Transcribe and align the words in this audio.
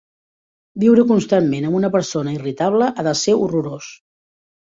Viure 0.83 1.03
constantment 1.11 1.67
amb 1.67 1.77
una 1.81 1.91
persona 1.97 2.33
irritable 2.37 2.87
ha 3.03 3.07
de 3.09 3.13
ser 3.23 3.35
horrorós. 3.43 3.93